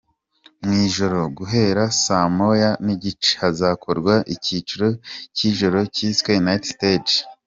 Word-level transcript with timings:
Mu 0.63 0.73
ijoro 0.85 1.19
guhera 1.37 1.83
saa 2.03 2.27
moya 2.37 2.71
n’igice, 2.85 3.31
hazakorwa 3.41 4.13
icyiciro 4.33 4.87
cy’ijoro 5.35 5.79
cyiswe 5.95 6.31
“Night 6.45 6.65
Stage”. 6.73 7.15